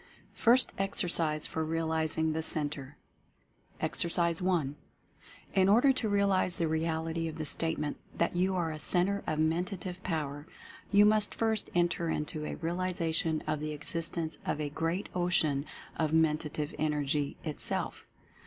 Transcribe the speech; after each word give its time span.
FIRST 0.33 0.73
EXERCISE 0.79 1.45
FOR 1.45 1.63
REALIZING 1.63 2.33
THE 2.33 2.41
CENTRE. 2.41 2.97
Exercise 3.79 4.41
I. 4.41 4.69
In 5.53 5.69
order 5.69 5.93
to 5.93 6.09
realize 6.09 6.57
the 6.57 6.67
reality 6.67 7.27
of 7.27 7.37
the 7.37 7.45
statement 7.45 7.97
that 8.17 8.35
you 8.35 8.55
are 8.55 8.71
a 8.71 8.79
Centre 8.79 9.23
of 9.27 9.37
Mentative 9.37 10.01
Power 10.01 10.47
you 10.91 11.05
must 11.05 11.35
first 11.35 11.69
enter 11.75 12.09
into 12.09 12.45
a 12.45 12.55
realization 12.55 13.43
of 13.45 13.59
the 13.59 13.73
existence 13.73 14.39
of 14.43 14.59
a 14.59 14.69
Great 14.71 15.07
Ocean 15.13 15.67
of 15.95 16.13
Mentative 16.13 16.73
Energy 16.79 17.37
itself. 17.43 18.07